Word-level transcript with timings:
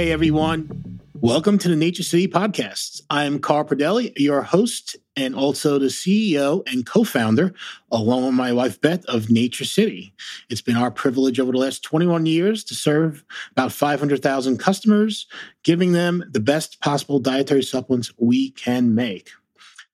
Hey, 0.00 0.12
everyone. 0.12 0.98
Welcome 1.12 1.58
to 1.58 1.68
the 1.68 1.76
Nature 1.76 2.02
City 2.02 2.26
Podcast. 2.26 3.02
I'm 3.10 3.38
Carl 3.38 3.66
Pradelli, 3.66 4.14
your 4.16 4.40
host 4.40 4.96
and 5.14 5.34
also 5.34 5.78
the 5.78 5.88
CEO 5.88 6.66
and 6.66 6.86
co 6.86 7.04
founder, 7.04 7.52
along 7.90 8.24
with 8.24 8.32
my 8.32 8.50
wife 8.50 8.80
Beth, 8.80 9.04
of 9.04 9.28
Nature 9.28 9.66
City. 9.66 10.14
It's 10.48 10.62
been 10.62 10.78
our 10.78 10.90
privilege 10.90 11.38
over 11.38 11.52
the 11.52 11.58
last 11.58 11.82
21 11.82 12.24
years 12.24 12.64
to 12.64 12.74
serve 12.74 13.22
about 13.50 13.72
500,000 13.72 14.56
customers, 14.56 15.26
giving 15.64 15.92
them 15.92 16.24
the 16.30 16.40
best 16.40 16.80
possible 16.80 17.18
dietary 17.18 17.62
supplements 17.62 18.10
we 18.16 18.52
can 18.52 18.94
make. 18.94 19.28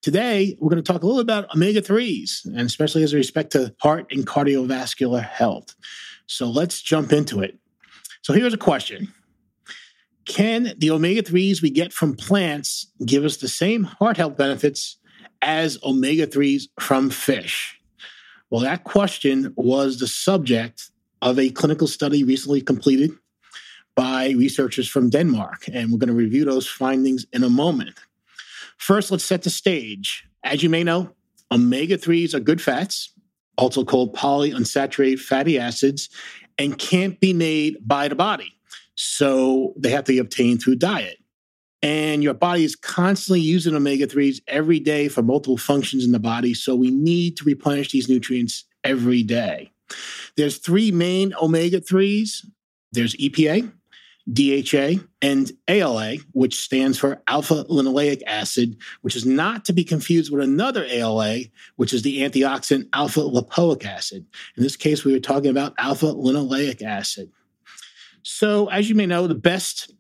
Today, 0.03 0.57
we're 0.61 0.71
going 0.71 0.81
to 0.81 0.93
talk 0.93 1.03
a 1.03 1.07
little 1.07 1.21
about 1.21 1.53
omega 1.53 1.83
3s, 1.83 2.45
and 2.45 2.61
especially 2.61 3.03
as 3.03 3.13
respect 3.13 3.51
to 3.51 3.75
heart 3.81 4.07
and 4.13 4.25
cardiovascular 4.25 5.25
health. 5.25 5.75
So 6.29 6.47
let's 6.47 6.81
jump 6.81 7.13
into 7.13 7.41
it. 7.41 7.59
So 8.23 8.33
here's 8.33 8.55
a 8.55 8.57
question 8.57 9.13
Can 10.27 10.75
the 10.77 10.91
omega 10.91 11.23
3s 11.23 11.63
we 11.63 11.71
get 11.71 11.93
from 11.93 12.15
plants 12.15 12.89
give 13.05 13.25
us 13.25 13.37
the 13.37 13.49
same 13.49 13.85
heart 13.85 14.17
health 14.17 14.37
benefits 14.37 14.99
as 15.41 15.79
omega 15.85 16.27
3s 16.27 16.65
from 16.81 17.11
fish? 17.11 17.81
Well, 18.51 18.61
that 18.63 18.85
question 18.85 19.53
was 19.57 19.99
the 19.99 20.09
subject 20.09 20.91
of 21.23 21.39
a 21.39 21.51
clinical 21.51 21.87
study 21.87 22.25
recently 22.25 22.61
completed 22.61 23.11
by 23.95 24.31
researchers 24.31 24.89
from 24.89 25.11
Denmark, 25.11 25.69
and 25.73 25.91
we're 25.91 25.99
going 25.99 26.09
to 26.09 26.15
review 26.15 26.45
those 26.45 26.69
findings 26.69 27.25
in 27.33 27.43
a 27.43 27.49
moment. 27.49 27.99
First, 28.77 29.11
let's 29.11 29.25
set 29.25 29.43
the 29.43 29.51
stage. 29.51 30.29
As 30.45 30.63
you 30.63 30.69
may 30.69 30.85
know, 30.85 31.13
omega 31.51 31.97
3s 31.97 32.35
are 32.35 32.41
good 32.41 32.61
fats, 32.61 33.13
also 33.57 33.85
called 33.85 34.15
polyunsaturated 34.15 35.21
fatty 35.21 35.59
acids, 35.59 36.09
and 36.59 36.79
can't 36.79 37.19
be 37.21 37.33
made 37.33 37.77
by 37.81 38.09
the 38.09 38.15
body. 38.15 38.56
So 38.97 39.75
they 39.77 39.91
have 39.91 40.05
to 40.05 40.13
be 40.13 40.19
obtained 40.19 40.63
through 40.63 40.77
diet. 40.77 41.19
And 41.83 42.23
your 42.23 42.35
body 42.35 42.65
is 42.65 42.75
constantly 42.75 43.41
using 43.41 43.75
omega 43.75 44.07
3s 44.07 44.41
every 44.49 44.81
day 44.81 45.09
for 45.09 45.23
multiple 45.23 45.59
functions 45.59 46.05
in 46.05 46.13
the 46.13 46.19
body. 46.19 46.55
So 46.55 46.75
we 46.75 46.91
need 46.91 47.37
to 47.37 47.45
replenish 47.45 47.93
these 47.93 48.09
nutrients 48.09 48.65
every 48.83 49.23
day. 49.23 49.71
There's 50.37 50.59
three 50.59 50.91
main 50.91 51.33
omega 51.41 51.81
3s 51.81 52.45
there's 52.93 53.15
EPA, 53.17 53.71
DHA, 54.33 55.05
and 55.23 55.53
ALA, 55.69 56.17
which 56.33 56.59
stands 56.59 56.99
for 56.99 57.23
alpha 57.29 57.65
linoleic 57.65 58.23
acid, 58.27 58.77
which 59.03 59.15
is 59.15 59.27
not 59.27 59.65
to 59.67 59.73
be 59.73 59.85
confused 59.85 60.33
with 60.33 60.43
another 60.43 60.85
ALA, 60.89 61.41
which 61.77 61.93
is 61.93 62.03
the 62.03 62.21
antioxidant 62.21 62.89
alpha 62.93 63.21
lipoic 63.21 63.85
acid. 63.85 64.27
In 64.57 64.63
this 64.63 64.77
case, 64.77 65.05
we 65.05 65.13
were 65.13 65.21
talking 65.21 65.51
about 65.51 65.75
alpha 65.79 66.07
linoleic 66.07 66.83
acid. 66.83 67.31
So, 68.29 68.69
as 68.71 68.89
you 68.89 68.97
may 68.97 69.07
know, 69.07 69.29
the 69.29 69.37
best 69.37 69.95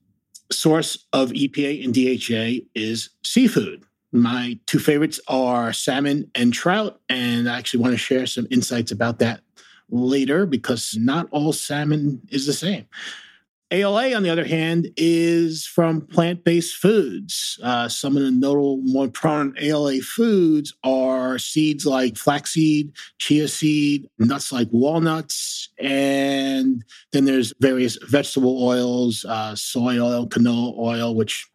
source 0.50 1.06
of 1.12 1.30
EPA 1.30 1.84
and 1.84 1.94
DHA 1.94 2.66
is 2.74 3.10
seafood. 3.22 3.84
My 4.10 4.58
two 4.66 4.80
favorites 4.80 5.20
are 5.28 5.72
salmon 5.72 6.28
and 6.34 6.52
trout, 6.52 7.00
and 7.08 7.48
I 7.48 7.56
actually 7.56 7.84
want 7.84 7.92
to 7.92 7.98
share 7.98 8.26
some 8.26 8.48
insights 8.50 8.90
about 8.90 9.20
that 9.20 9.42
later 9.90 10.44
because 10.44 10.96
not 10.98 11.28
all 11.30 11.52
salmon 11.52 12.20
is 12.28 12.46
the 12.46 12.52
same. 12.52 12.86
ALA, 13.72 14.14
on 14.14 14.22
the 14.22 14.30
other 14.30 14.44
hand, 14.44 14.88
is 14.96 15.66
from 15.66 16.00
plant 16.00 16.44
based 16.44 16.76
foods. 16.76 17.58
Uh, 17.62 17.88
some 17.88 18.16
of 18.16 18.22
the 18.22 18.30
notable, 18.30 18.78
more 18.78 19.08
prominent 19.08 19.58
ALA 19.60 19.98
foods 20.00 20.72
are 20.84 21.36
seeds 21.38 21.84
like 21.84 22.16
flaxseed, 22.16 22.92
chia 23.18 23.48
seed, 23.48 24.08
nuts 24.18 24.52
like 24.52 24.68
walnuts, 24.70 25.70
and 25.78 26.84
then 27.12 27.24
there's 27.24 27.52
various 27.60 27.98
vegetable 28.08 28.62
oils, 28.62 29.24
uh, 29.24 29.56
soy 29.56 29.98
oil, 29.98 30.28
canola 30.28 30.78
oil, 30.78 31.14
which, 31.14 31.48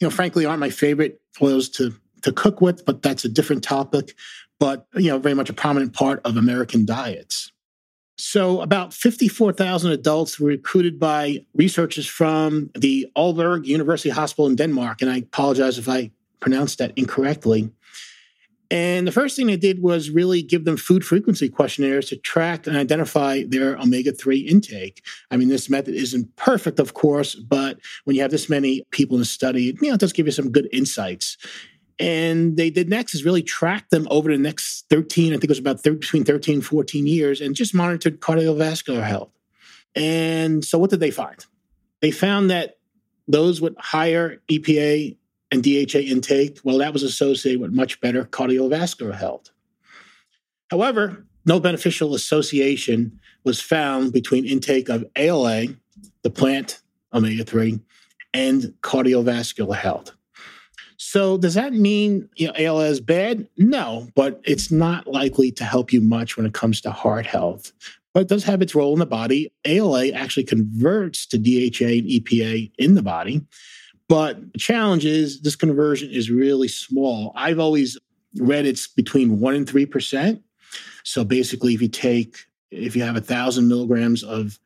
you 0.00 0.06
know, 0.06 0.10
frankly, 0.10 0.46
aren't 0.46 0.60
my 0.60 0.70
favorite 0.70 1.20
oils 1.42 1.68
to, 1.68 1.94
to 2.22 2.32
cook 2.32 2.62
with, 2.62 2.86
but 2.86 3.02
that's 3.02 3.26
a 3.26 3.28
different 3.28 3.62
topic. 3.62 4.14
But, 4.58 4.86
you 4.94 5.10
know, 5.10 5.18
very 5.18 5.34
much 5.34 5.50
a 5.50 5.54
prominent 5.54 5.92
part 5.92 6.20
of 6.24 6.36
American 6.38 6.86
diets. 6.86 7.52
So, 8.20 8.60
about 8.60 8.92
54,000 8.92 9.92
adults 9.92 10.38
were 10.38 10.48
recruited 10.48 11.00
by 11.00 11.38
researchers 11.54 12.06
from 12.06 12.70
the 12.74 13.10
Aalborg 13.16 13.64
University 13.64 14.10
Hospital 14.10 14.46
in 14.46 14.56
Denmark. 14.56 15.00
And 15.00 15.10
I 15.10 15.18
apologize 15.18 15.78
if 15.78 15.88
I 15.88 16.10
pronounced 16.38 16.78
that 16.78 16.92
incorrectly. 16.96 17.70
And 18.70 19.06
the 19.06 19.12
first 19.12 19.36
thing 19.36 19.46
they 19.46 19.56
did 19.56 19.82
was 19.82 20.10
really 20.10 20.42
give 20.42 20.64
them 20.64 20.76
food 20.76 21.04
frequency 21.04 21.48
questionnaires 21.48 22.08
to 22.10 22.16
track 22.16 22.66
and 22.66 22.76
identify 22.76 23.42
their 23.48 23.76
omega 23.78 24.12
3 24.12 24.38
intake. 24.40 25.02
I 25.30 25.36
mean, 25.36 25.48
this 25.48 25.70
method 25.70 25.94
isn't 25.94 26.36
perfect, 26.36 26.78
of 26.78 26.94
course, 26.94 27.34
but 27.34 27.80
when 28.04 28.14
you 28.16 28.22
have 28.22 28.30
this 28.30 28.48
many 28.48 28.84
people 28.90 29.16
in 29.16 29.22
a 29.22 29.24
study, 29.24 29.62
you 29.80 29.88
know, 29.88 29.94
it 29.94 30.00
does 30.00 30.12
give 30.12 30.26
you 30.26 30.32
some 30.32 30.52
good 30.52 30.68
insights. 30.72 31.36
And 32.00 32.56
they 32.56 32.70
did 32.70 32.88
next 32.88 33.14
is 33.14 33.26
really 33.26 33.42
track 33.42 33.90
them 33.90 34.08
over 34.10 34.32
the 34.32 34.38
next 34.38 34.86
13, 34.88 35.32
I 35.32 35.34
think 35.34 35.44
it 35.44 35.50
was 35.50 35.58
about 35.58 35.80
13, 35.80 36.00
between 36.00 36.24
13 36.24 36.54
and 36.54 36.64
14 36.64 37.06
years, 37.06 37.42
and 37.42 37.54
just 37.54 37.74
monitored 37.74 38.20
cardiovascular 38.20 39.04
health. 39.04 39.30
And 39.94 40.64
so 40.64 40.78
what 40.78 40.88
did 40.88 41.00
they 41.00 41.10
find? 41.10 41.44
They 42.00 42.10
found 42.10 42.48
that 42.50 42.78
those 43.28 43.60
with 43.60 43.76
higher 43.76 44.40
EPA 44.50 45.18
and 45.50 45.62
DHA 45.62 45.98
intake, 45.98 46.58
well, 46.64 46.78
that 46.78 46.94
was 46.94 47.02
associated 47.02 47.60
with 47.60 47.72
much 47.72 48.00
better 48.00 48.24
cardiovascular 48.24 49.14
health. 49.14 49.50
However, 50.70 51.26
no 51.44 51.60
beneficial 51.60 52.14
association 52.14 53.20
was 53.44 53.60
found 53.60 54.12
between 54.14 54.46
intake 54.46 54.88
of 54.88 55.04
ALA, 55.16 55.66
the 56.22 56.30
plant 56.30 56.80
omega 57.12 57.44
3, 57.44 57.78
and 58.32 58.74
cardiovascular 58.82 59.76
health. 59.76 60.12
So 61.02 61.38
does 61.38 61.54
that 61.54 61.72
mean 61.72 62.28
you 62.36 62.46
know, 62.46 62.52
ALA 62.58 62.84
is 62.84 63.00
bad? 63.00 63.48
No, 63.56 64.06
but 64.14 64.38
it's 64.44 64.70
not 64.70 65.06
likely 65.06 65.50
to 65.52 65.64
help 65.64 65.94
you 65.94 66.02
much 66.02 66.36
when 66.36 66.44
it 66.44 66.52
comes 66.52 66.82
to 66.82 66.90
heart 66.90 67.24
health. 67.24 67.72
But 68.12 68.20
it 68.20 68.28
does 68.28 68.44
have 68.44 68.60
its 68.60 68.74
role 68.74 68.92
in 68.92 68.98
the 68.98 69.06
body. 69.06 69.50
ALA 69.64 70.08
actually 70.08 70.44
converts 70.44 71.24
to 71.28 71.38
DHA 71.38 71.86
and 71.86 72.06
EPA 72.06 72.70
in 72.76 72.96
the 72.96 73.02
body. 73.02 73.40
But 74.08 74.52
the 74.52 74.58
challenge 74.58 75.06
is 75.06 75.40
this 75.40 75.56
conversion 75.56 76.10
is 76.10 76.30
really 76.30 76.68
small. 76.68 77.32
I've 77.34 77.58
always 77.58 77.96
read 78.36 78.66
it's 78.66 78.86
between 78.86 79.40
one 79.40 79.54
and 79.54 79.66
three 79.66 79.86
percent. 79.86 80.42
So 81.04 81.24
basically, 81.24 81.72
if 81.72 81.80
you 81.80 81.88
take 81.88 82.44
if 82.70 82.94
you 82.94 83.04
have 83.04 83.16
a 83.16 83.22
thousand 83.22 83.68
milligrams 83.68 84.22
of 84.22 84.58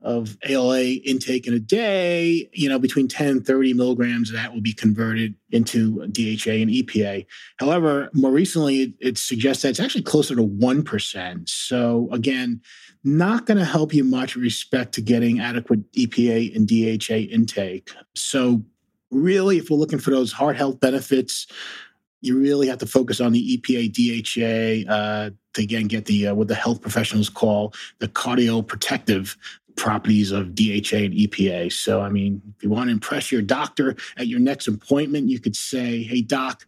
of 0.00 0.38
ALA 0.48 0.82
intake 1.04 1.46
in 1.46 1.54
a 1.54 1.58
day, 1.58 2.48
you 2.52 2.68
know, 2.68 2.78
between 2.78 3.08
10 3.08 3.28
and 3.28 3.46
30 3.46 3.74
milligrams, 3.74 4.32
that 4.32 4.52
will 4.54 4.60
be 4.60 4.72
converted 4.72 5.34
into 5.50 6.06
DHA 6.06 6.52
and 6.52 6.70
EPA. 6.70 7.26
However, 7.58 8.08
more 8.12 8.30
recently, 8.30 8.82
it, 8.82 8.92
it 9.00 9.18
suggests 9.18 9.62
that 9.62 9.70
it's 9.70 9.80
actually 9.80 10.02
closer 10.02 10.36
to 10.36 10.46
1%. 10.46 11.48
So 11.48 12.08
again, 12.12 12.60
not 13.02 13.46
going 13.46 13.58
to 13.58 13.64
help 13.64 13.92
you 13.92 14.04
much 14.04 14.36
with 14.36 14.44
respect 14.44 14.94
to 14.94 15.00
getting 15.00 15.40
adequate 15.40 15.90
EPA 15.92 16.54
and 16.54 16.68
DHA 16.68 17.32
intake. 17.34 17.90
So 18.14 18.62
really, 19.10 19.58
if 19.58 19.68
we're 19.68 19.78
looking 19.78 19.98
for 19.98 20.10
those 20.10 20.32
heart 20.32 20.56
health 20.56 20.78
benefits, 20.78 21.48
you 22.20 22.38
really 22.38 22.66
have 22.66 22.78
to 22.78 22.86
focus 22.86 23.20
on 23.20 23.32
the 23.32 23.58
EPA, 23.58 23.92
DHA 24.84 24.92
uh, 24.92 25.30
to 25.54 25.62
again 25.62 25.86
get 25.86 26.06
the 26.06 26.28
uh, 26.28 26.34
what 26.34 26.48
the 26.48 26.54
health 26.54 26.80
professionals 26.80 27.28
call 27.28 27.72
the 28.00 28.08
cardioprotective 28.08 29.36
properties 29.78 30.32
of 30.32 30.54
DHA 30.54 30.96
and 30.96 31.14
EPA. 31.14 31.72
So, 31.72 32.02
I 32.02 32.10
mean, 32.10 32.42
if 32.56 32.62
you 32.62 32.68
want 32.68 32.88
to 32.88 32.92
impress 32.92 33.32
your 33.32 33.42
doctor 33.42 33.96
at 34.16 34.26
your 34.26 34.40
next 34.40 34.68
appointment, 34.68 35.28
you 35.28 35.40
could 35.40 35.56
say, 35.56 36.02
Hey, 36.02 36.20
doc, 36.20 36.66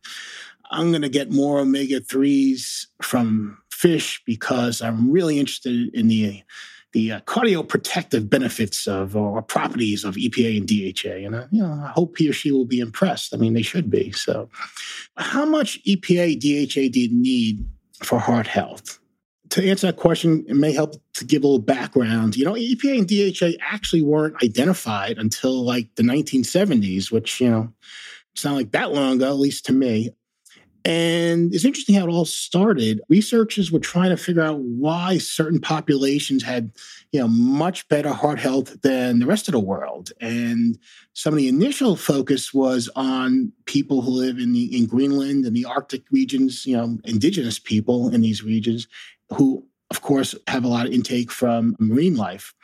I'm 0.71 0.91
going 0.91 1.03
to 1.03 1.09
get 1.09 1.31
more 1.31 1.59
omega 1.59 2.01
3s 2.01 2.87
from 3.03 3.59
fish 3.71 4.23
because 4.25 4.81
I'm 4.81 5.11
really 5.11 5.39
interested 5.39 5.93
in 5.95 6.09
the 6.09 6.43
the 6.93 7.12
uh, 7.12 7.21
cardioprotective 7.21 8.29
benefits 8.29 8.89
of 8.89 9.17
or 9.17 9.41
properties 9.43 10.05
of 10.05 10.17
EPA 10.17 10.57
and 10.57 10.67
DHA. 10.67 11.27
And 11.27 11.35
uh, 11.35 11.47
you 11.51 11.62
know, 11.62 11.73
I 11.85 11.93
hope 11.95 12.19
he 12.19 12.29
or 12.29 12.33
she 12.33 12.51
will 12.51 12.65
be 12.65 12.81
impressed. 12.81 13.33
I 13.33 13.37
mean, 13.37 13.55
they 13.55 13.62
should 13.62 13.91
be. 13.91 14.11
So, 14.12 14.49
how 15.17 15.45
much 15.45 15.83
EPA 15.85 16.41
DHA 16.41 16.93
do 16.93 17.01
you 17.01 17.12
need 17.12 17.65
for 18.03 18.19
heart 18.19 18.47
health? 18.47 19.00
To 19.50 19.69
answer 19.69 19.88
that 19.88 19.97
question, 19.97 20.44
it 20.49 20.55
may 20.55 20.73
help 20.73 20.94
to 21.14 21.25
give 21.25 21.43
a 21.43 21.47
little 21.47 21.58
background. 21.58 22.37
You 22.37 22.44
know, 22.44 22.55
EPA 22.55 22.99
and 22.99 23.08
DHA 23.08 23.58
actually 23.61 24.02
weren't 24.02 24.43
identified 24.43 25.19
until 25.19 25.64
like 25.64 25.94
the 25.97 26.02
1970s, 26.02 27.11
which, 27.11 27.41
you 27.41 27.50
know, 27.50 27.73
it's 28.32 28.44
not 28.44 28.55
like 28.55 28.70
that 28.73 28.93
long 28.93 29.17
ago, 29.17 29.29
at 29.29 29.38
least 29.38 29.67
to 29.67 29.73
me. 29.73 30.11
And 30.85 31.52
it's 31.55 31.64
interesting 31.64 31.94
how 31.94 32.06
it 32.06 32.11
all 32.11 32.25
started. 32.25 33.02
Researchers 33.11 33.70
were 33.70 33.81
trying 33.81 34.11
to 34.11 34.17
figure 34.17 34.43
out 34.43 34.61
why 34.61 35.19
certain 35.19 35.61
populations 35.61 36.43
had, 36.43 36.73
you 37.12 37.20
know, 37.20 37.29
much 37.29 37.87
better 37.88 38.11
heart 38.11 38.38
health 38.38 38.81
than 38.81 39.19
the 39.19 39.26
rest 39.26 39.47
of 39.47 39.52
the 39.52 39.61
world. 39.61 40.11
And 40.20 40.79
some 41.12 41.35
of 41.35 41.38
the 41.38 41.49
initial 41.49 41.97
focus 41.97 42.55
was 42.55 42.88
on 42.97 43.52
people 43.67 44.00
who 44.00 44.11
live 44.11 44.38
in 44.38 44.52
the 44.52 44.75
in 44.75 44.87
Greenland 44.87 45.44
and 45.44 45.55
the 45.55 45.67
Arctic 45.67 46.05
regions, 46.11 46.64
you 46.64 46.76
know, 46.76 46.99
indigenous 47.05 47.58
people 47.58 48.08
in 48.14 48.23
these 48.23 48.43
regions, 48.43 48.88
who, 49.32 49.67
of 49.91 50.03
course, 50.03 50.35
have 50.47 50.65
a 50.65 50.69
lot 50.69 50.87
of 50.87 50.93
intake 50.93 51.31
from 51.31 51.77
marine 51.79 52.17
life. 52.17 52.55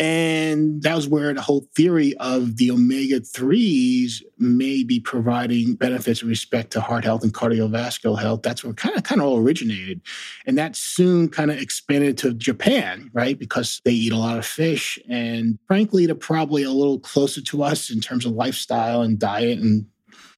And 0.00 0.82
that 0.82 0.96
was 0.96 1.06
where 1.06 1.34
the 1.34 1.42
whole 1.42 1.68
theory 1.76 2.14
of 2.20 2.56
the 2.56 2.70
omega 2.70 3.20
3s 3.20 4.22
may 4.38 4.82
be 4.82 4.98
providing 4.98 5.74
benefits 5.74 6.22
with 6.22 6.30
respect 6.30 6.70
to 6.70 6.80
heart 6.80 7.04
health 7.04 7.22
and 7.22 7.34
cardiovascular 7.34 8.18
health. 8.18 8.40
That's 8.42 8.64
where 8.64 8.72
kind 8.72 8.96
of 8.96 9.02
kind 9.02 9.20
of 9.20 9.26
all 9.26 9.38
originated. 9.38 10.00
And 10.46 10.56
that 10.56 10.74
soon 10.74 11.28
kind 11.28 11.50
of 11.50 11.58
expanded 11.58 12.16
to 12.18 12.32
Japan, 12.32 13.10
right? 13.12 13.38
Because 13.38 13.82
they 13.84 13.92
eat 13.92 14.14
a 14.14 14.16
lot 14.16 14.38
of 14.38 14.46
fish. 14.46 14.98
And 15.06 15.58
frankly, 15.66 16.06
they're 16.06 16.14
probably 16.14 16.62
a 16.62 16.70
little 16.70 17.00
closer 17.00 17.42
to 17.42 17.62
us 17.62 17.90
in 17.90 18.00
terms 18.00 18.24
of 18.24 18.32
lifestyle 18.32 19.02
and 19.02 19.18
diet 19.18 19.58
and, 19.58 19.84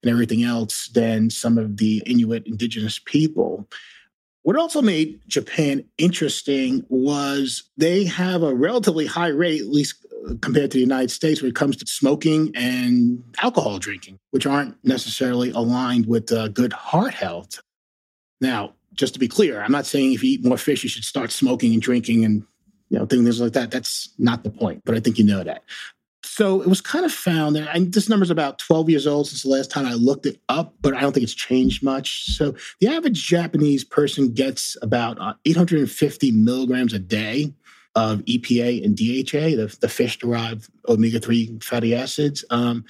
and 0.03 0.11
everything 0.11 0.43
else 0.43 0.89
than 0.89 1.31
some 1.31 1.57
of 1.57 1.77
the 1.77 2.03
Inuit 2.05 2.49
indigenous 2.49 2.99
people. 2.99 3.69
What 4.43 4.57
also 4.57 4.83
made 4.83 5.21
Japan 5.29 5.85
interesting 5.99 6.85
was 6.89 7.71
they 7.77 8.05
have 8.05 8.43
a 8.43 8.55
relatively 8.55 9.07
high 9.07 9.29
rate, 9.29 9.61
at 9.61 9.69
least 9.69 10.05
uh, 10.29 10.35
compared 10.41 10.73
to 10.73 10.79
the 10.79 10.83
United 10.83 11.11
States, 11.11 11.41
when 11.41 11.51
it 11.51 11.55
comes 11.55 11.77
to 11.77 11.87
smoking 11.87 12.51
and 12.57 13.23
alcohol 13.41 13.79
drinking, 13.79 14.19
which 14.31 14.47
aren't 14.47 14.77
necessarily 14.85 15.51
aligned 15.51 16.07
with 16.07 16.33
uh, 16.33 16.49
good 16.49 16.73
heart 16.73 17.15
health. 17.15 17.61
Now, 18.41 18.75
just 18.95 19.15
to 19.15 19.21
be 19.21 19.29
clear, 19.29 19.63
I'm 19.63 19.73
not 19.73 19.87
saying 19.87 20.13
if 20.13 20.25
you 20.25 20.33
eat 20.33 20.45
more 20.45 20.59
fish, 20.59 20.83
you 20.83 20.89
should 20.89 21.05
start 21.05 21.31
smoking 21.31 21.73
and 21.73 21.81
drinking 21.81 22.25
and 22.25 22.43
you 22.89 22.99
know 22.99 23.07
things 23.07 23.41
like 23.41 23.53
that. 23.53 23.71
That's 23.71 24.13
not 24.19 24.43
the 24.43 24.51
point, 24.51 24.83
but 24.85 24.97
I 24.97 25.01
think 25.01 25.19
you 25.19 25.25
know 25.25 25.45
that. 25.45 25.63
So 26.25 26.63
it 26.63 26.69
was 26.69 26.81
kind 26.81 27.05
of 27.05 27.13
found 27.13 27.57
that, 27.57 27.75
and 27.75 27.93
this 27.93 28.09
number 28.09 28.23
is 28.23 28.31
about 28.31 28.59
12 28.59 28.89
years 28.89 29.07
old 29.07 29.27
since 29.27 29.43
the 29.43 29.49
last 29.49 29.71
time 29.71 29.87
I 29.87 29.95
looked 29.95 30.25
it 30.25 30.41
up, 30.49 30.75
but 30.81 30.95
I 30.95 31.01
don't 31.01 31.13
think 31.13 31.25
it's 31.25 31.35
changed 31.35 31.83
much. 31.83 32.27
So 32.27 32.55
the 32.81 32.89
average 32.89 33.27
Japanese 33.27 33.85
person 33.85 34.33
gets 34.33 34.77
about 34.83 35.21
uh, 35.21 35.35
850 35.45 36.31
milligrams 36.33 36.93
a 36.93 36.99
day 36.99 37.53
of 37.95 38.21
EPA 38.21 38.85
and 38.85 38.97
DHA, 38.97 39.57
the, 39.57 39.77
the 39.81 39.89
fish 39.89 40.19
derived 40.19 40.71
omega 40.89 41.19
3 41.19 41.59
fatty 41.61 41.95
acids. 41.95 42.45
Um, 42.51 42.85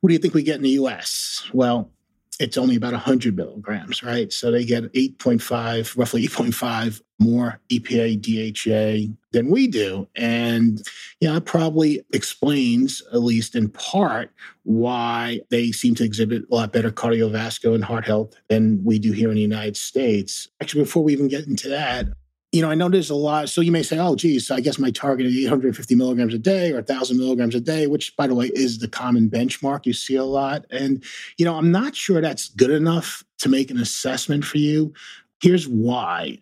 what 0.00 0.08
do 0.08 0.12
you 0.12 0.18
think 0.18 0.34
we 0.34 0.42
get 0.42 0.56
in 0.56 0.62
the 0.62 0.70
US? 0.70 1.48
Well, 1.52 1.90
it's 2.38 2.56
only 2.56 2.76
about 2.76 2.92
100 2.92 3.36
milligrams, 3.36 4.02
right? 4.02 4.32
So 4.32 4.50
they 4.50 4.64
get 4.64 4.92
8.5, 4.92 5.96
roughly 5.96 6.26
8.5 6.26 7.00
more 7.18 7.60
EPA, 7.68 8.20
DHA 8.20 9.12
than 9.32 9.50
we 9.50 9.66
do. 9.66 10.08
And, 10.14 10.80
you 11.20 11.28
know, 11.28 11.36
it 11.36 11.44
probably 11.44 12.04
explains, 12.12 13.02
at 13.12 13.22
least 13.22 13.56
in 13.56 13.68
part, 13.70 14.32
why 14.62 15.40
they 15.50 15.72
seem 15.72 15.96
to 15.96 16.04
exhibit 16.04 16.44
a 16.50 16.54
lot 16.54 16.72
better 16.72 16.92
cardiovascular 16.92 17.74
and 17.74 17.84
heart 17.84 18.06
health 18.06 18.34
than 18.48 18.82
we 18.84 18.98
do 18.98 19.12
here 19.12 19.30
in 19.30 19.34
the 19.34 19.40
United 19.40 19.76
States. 19.76 20.48
Actually, 20.60 20.84
before 20.84 21.02
we 21.02 21.12
even 21.12 21.28
get 21.28 21.46
into 21.46 21.68
that, 21.68 22.06
you 22.52 22.62
know, 22.62 22.70
I 22.70 22.88
there's 22.88 23.10
a 23.10 23.14
lot. 23.14 23.50
So 23.50 23.60
you 23.60 23.70
may 23.70 23.82
say, 23.82 23.98
oh, 23.98 24.16
geez, 24.16 24.50
I 24.50 24.60
guess 24.60 24.78
my 24.78 24.90
target 24.90 25.26
is 25.26 25.36
850 25.36 25.94
milligrams 25.94 26.32
a 26.32 26.38
day 26.38 26.70
or 26.70 26.76
1,000 26.76 27.18
milligrams 27.18 27.54
a 27.54 27.60
day, 27.60 27.86
which, 27.86 28.16
by 28.16 28.26
the 28.26 28.34
way, 28.34 28.50
is 28.54 28.78
the 28.78 28.88
common 28.88 29.28
benchmark 29.28 29.84
you 29.84 29.92
see 29.92 30.16
a 30.16 30.24
lot. 30.24 30.64
And, 30.70 31.04
you 31.36 31.44
know, 31.44 31.56
I'm 31.56 31.70
not 31.70 31.94
sure 31.94 32.20
that's 32.20 32.48
good 32.48 32.70
enough 32.70 33.22
to 33.38 33.50
make 33.50 33.70
an 33.70 33.78
assessment 33.78 34.44
for 34.44 34.58
you. 34.58 34.94
Here's 35.42 35.68
why. 35.68 36.38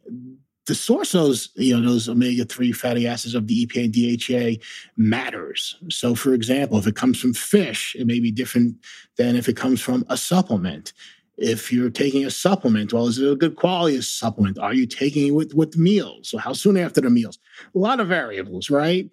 The 0.67 0.75
source 0.75 1.14
of 1.14 1.23
those, 1.23 1.50
you 1.56 1.79
know, 1.79 1.88
those 1.88 2.08
omega-3 2.08 2.75
fatty 2.75 3.06
acids 3.06 3.35
of 3.35 3.47
the 3.47 3.67
EPA 3.67 3.85
and 3.85 4.58
DHA 4.58 4.64
matters. 4.97 5.76
So, 5.91 6.14
for 6.14 6.35
example, 6.35 6.79
if 6.79 6.87
it 6.87 6.97
comes 6.97 7.20
from 7.20 7.35
fish, 7.35 7.94
it 7.99 8.06
may 8.06 8.20
be 8.20 8.32
different 8.32 8.76
than 9.17 9.37
if 9.37 9.49
it 9.49 9.56
comes 9.56 9.81
from 9.81 10.05
a 10.08 10.17
supplement 10.17 10.93
if 11.37 11.73
you're 11.73 11.91
taking 11.91 12.25
a 12.25 12.31
supplement, 12.31 12.93
well, 12.93 13.09
is 13.09 13.19
it 13.19 13.31
a 13.31 13.37
good 13.37 13.56
quality 13.56 14.00
supplement? 14.00 14.59
Are 14.59 14.75
you 14.75 14.87
taking 14.87 15.29
it 15.29 15.31
with, 15.33 15.55
with 15.55 15.77
meals? 15.77 16.29
So 16.31 16.38
how 16.38 16.53
soon 16.53 16.77
after 16.77 17.00
the 17.00 17.11
meals? 17.11 17.38
A 17.75 17.79
lot 17.79 18.00
of 18.00 18.09
variables, 18.09 18.71
right? 18.71 19.11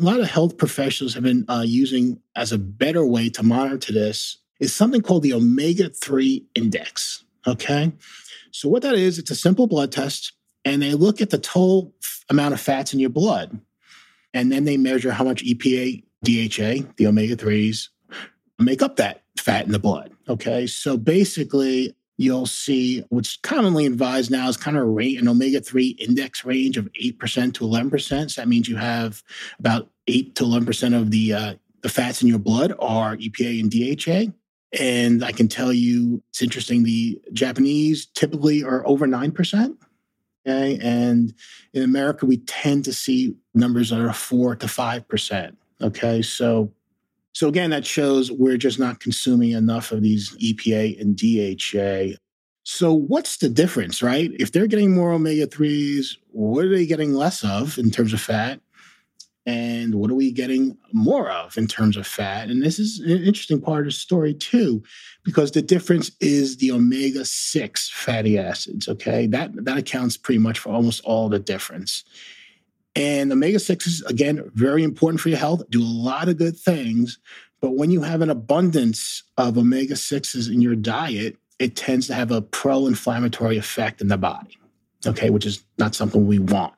A 0.00 0.04
lot 0.04 0.20
of 0.20 0.28
health 0.28 0.58
professionals 0.58 1.14
have 1.14 1.22
been 1.22 1.44
uh, 1.48 1.64
using 1.66 2.20
as 2.36 2.52
a 2.52 2.58
better 2.58 3.06
way 3.06 3.30
to 3.30 3.42
monitor 3.42 3.92
this 3.92 4.38
is 4.60 4.74
something 4.74 5.02
called 5.02 5.22
the 5.22 5.32
omega 5.32 5.88
3 5.88 6.46
index. 6.54 7.24
Okay. 7.46 7.92
So 8.50 8.68
what 8.68 8.82
that 8.82 8.94
is, 8.94 9.18
it's 9.18 9.30
a 9.30 9.34
simple 9.34 9.66
blood 9.66 9.90
test 9.90 10.32
and 10.64 10.82
they 10.82 10.94
look 10.94 11.20
at 11.20 11.30
the 11.30 11.38
total 11.38 11.94
amount 12.30 12.54
of 12.54 12.60
fats 12.60 12.92
in 12.92 13.00
your 13.00 13.10
blood. 13.10 13.60
And 14.34 14.50
then 14.50 14.64
they 14.64 14.76
measure 14.76 15.10
how 15.10 15.24
much 15.24 15.44
EPA, 15.44 16.04
DHA, 16.24 16.92
the 16.96 17.06
omega 17.06 17.36
3s, 17.36 17.88
make 18.58 18.82
up 18.82 18.96
that 18.96 19.24
fat 19.38 19.66
in 19.66 19.72
the 19.72 19.78
blood. 19.78 20.11
Okay. 20.28 20.66
So 20.66 20.96
basically, 20.96 21.94
you'll 22.18 22.46
see 22.46 23.04
what's 23.08 23.36
commonly 23.38 23.86
advised 23.86 24.30
now 24.30 24.48
is 24.48 24.56
kind 24.56 24.76
of 24.76 24.84
a 24.86 25.16
an 25.16 25.28
omega 25.28 25.60
3 25.60 25.88
index 25.98 26.44
range 26.44 26.76
of 26.76 26.88
8% 26.92 27.54
to 27.54 27.64
11%. 27.64 28.30
So 28.30 28.40
that 28.40 28.48
means 28.48 28.68
you 28.68 28.76
have 28.76 29.22
about 29.58 29.90
8 30.06 30.34
to 30.36 30.44
11% 30.44 31.00
of 31.00 31.10
the, 31.10 31.32
uh, 31.32 31.54
the 31.82 31.88
fats 31.88 32.22
in 32.22 32.28
your 32.28 32.38
blood 32.38 32.74
are 32.78 33.16
EPA 33.16 33.60
and 33.60 33.70
DHA. 33.70 34.32
And 34.78 35.24
I 35.24 35.32
can 35.32 35.48
tell 35.48 35.72
you, 35.72 36.22
it's 36.30 36.42
interesting, 36.42 36.82
the 36.82 37.20
Japanese 37.32 38.06
typically 38.06 38.62
are 38.62 38.86
over 38.86 39.06
9%. 39.06 39.76
Okay. 40.46 40.78
And 40.80 41.34
in 41.72 41.82
America, 41.82 42.26
we 42.26 42.38
tend 42.38 42.84
to 42.86 42.92
see 42.92 43.36
numbers 43.54 43.90
that 43.90 44.00
are 44.00 44.12
4 44.12 44.56
to 44.56 44.66
5%. 44.66 45.56
Okay. 45.80 46.22
So 46.22 46.72
so 47.32 47.48
again, 47.48 47.70
that 47.70 47.86
shows 47.86 48.30
we're 48.30 48.56
just 48.56 48.78
not 48.78 49.00
consuming 49.00 49.50
enough 49.50 49.90
of 49.92 50.02
these 50.02 50.30
EPA 50.36 51.00
and 51.00 51.16
DHA. 51.16 52.18
So 52.64 52.92
what's 52.92 53.38
the 53.38 53.48
difference, 53.48 54.02
right? 54.02 54.30
If 54.38 54.52
they're 54.52 54.66
getting 54.66 54.94
more 54.94 55.12
omega 55.12 55.46
3s, 55.46 56.16
what 56.30 56.64
are 56.64 56.68
they 56.68 56.86
getting 56.86 57.14
less 57.14 57.42
of 57.42 57.78
in 57.78 57.90
terms 57.90 58.12
of 58.12 58.20
fat? 58.20 58.60
And 59.44 59.96
what 59.96 60.10
are 60.10 60.14
we 60.14 60.30
getting 60.30 60.78
more 60.92 61.28
of 61.28 61.58
in 61.58 61.66
terms 61.66 61.96
of 61.96 62.06
fat? 62.06 62.48
And 62.48 62.62
this 62.62 62.78
is 62.78 63.00
an 63.00 63.24
interesting 63.24 63.60
part 63.60 63.80
of 63.80 63.86
the 63.86 63.92
story 63.92 64.34
too, 64.34 64.84
because 65.24 65.50
the 65.50 65.62
difference 65.62 66.12
is 66.20 66.58
the 66.58 66.70
omega 66.70 67.24
6 67.24 67.90
fatty 67.90 68.38
acids. 68.38 68.88
Okay. 68.88 69.26
That 69.26 69.64
that 69.64 69.78
accounts 69.78 70.16
pretty 70.16 70.38
much 70.38 70.60
for 70.60 70.70
almost 70.70 71.00
all 71.04 71.28
the 71.28 71.40
difference. 71.40 72.04
And 72.94 73.32
omega 73.32 73.58
6s, 73.58 74.04
again, 74.08 74.50
very 74.54 74.82
important 74.82 75.20
for 75.20 75.30
your 75.30 75.38
health, 75.38 75.62
do 75.70 75.82
a 75.82 75.84
lot 75.84 76.28
of 76.28 76.36
good 76.36 76.56
things. 76.56 77.18
But 77.60 77.76
when 77.76 77.90
you 77.90 78.02
have 78.02 78.20
an 78.20 78.30
abundance 78.30 79.22
of 79.38 79.56
omega 79.56 79.94
6s 79.94 80.52
in 80.52 80.60
your 80.60 80.74
diet, 80.74 81.36
it 81.58 81.76
tends 81.76 82.06
to 82.08 82.14
have 82.14 82.30
a 82.30 82.42
pro 82.42 82.86
inflammatory 82.86 83.56
effect 83.56 84.00
in 84.00 84.08
the 84.08 84.18
body, 84.18 84.58
okay, 85.06 85.30
which 85.30 85.46
is 85.46 85.64
not 85.78 85.94
something 85.94 86.26
we 86.26 86.38
want. 86.38 86.74